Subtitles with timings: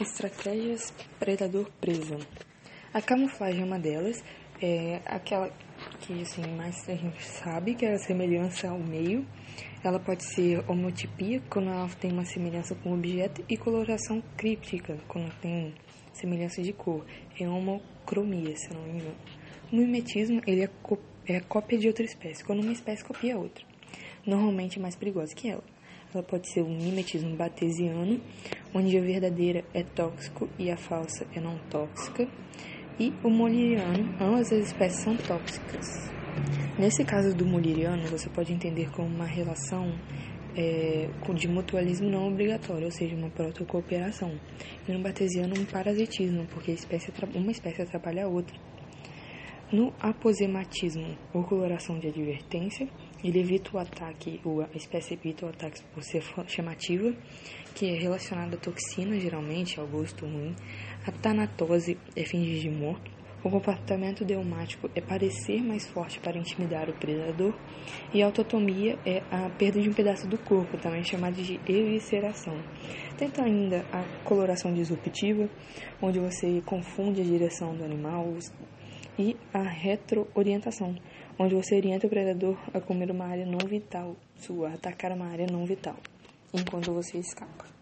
[0.00, 2.16] Estratégias predador-presa.
[2.90, 4.24] A camuflagem é uma delas,
[4.58, 5.50] é aquela
[6.00, 9.26] que assim, mais a gente sabe que é a semelhança ao meio.
[9.84, 14.96] Ela pode ser homotipia, quando ela tem uma semelhança com o objeto, e coloração críptica,
[15.06, 15.74] quando tem
[16.14, 17.04] semelhança de cor.
[17.38, 19.16] É homocromia, se não me engano.
[19.70, 20.70] O mimetismo, ele é,
[21.26, 23.66] é cópia de outra espécie, quando uma espécie copia outra,
[24.26, 25.62] normalmente mais perigosa que ela.
[26.12, 28.20] Ela pode ser um mimetismo batesiano,
[28.74, 32.28] onde a verdadeira é tóxico e a falsa é não tóxica,
[32.98, 36.10] e o moliriano, ambas as espécies são tóxicas.
[36.78, 39.92] Nesse caso do moliriano, você pode entender como uma relação
[40.56, 44.32] é, de mutualismo não obrigatório, ou seja, uma protocooperação.
[44.88, 48.56] E no batesiano, um parasitismo, porque espécie, uma espécie atrapalha a outra.
[49.72, 52.88] No aposematismo, ou coloração de advertência,
[53.22, 57.14] ele evita o ataque, ou a espécie evita o ataque por ser chamativa,
[57.72, 60.56] que é relacionada à toxina, geralmente, ao gosto ruim.
[61.06, 63.08] A tanatose é fingir de morto.
[63.44, 67.54] O comportamento deumático é parecer mais forte para intimidar o predador.
[68.12, 72.56] E a autotomia é a perda de um pedaço do corpo, também chamada de evisceração.
[73.16, 75.48] Tenta ainda a coloração disruptiva,
[76.02, 78.34] onde você confunde a direção do animal,
[79.20, 80.96] e a retroorientação,
[81.38, 85.46] onde você orienta o predador a comer uma área não vital, sua, atacar uma área
[85.46, 85.96] não vital,
[86.54, 87.79] enquanto você escapa.